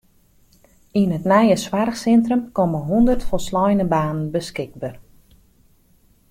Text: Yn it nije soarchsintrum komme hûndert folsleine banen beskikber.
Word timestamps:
Yn 1.01 1.15
it 1.17 1.25
nije 1.31 1.57
soarchsintrum 1.65 2.41
komme 2.55 2.79
hûndert 2.89 3.25
folsleine 3.29 3.85
banen 3.93 4.31
beskikber. 4.35 4.93